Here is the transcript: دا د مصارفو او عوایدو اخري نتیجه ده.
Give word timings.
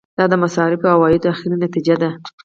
دا 0.17 0.25
د 0.31 0.33
مصارفو 0.43 0.85
او 0.93 0.97
عوایدو 1.01 1.31
اخري 1.33 1.55
نتیجه 1.65 1.95
ده. 2.01 2.09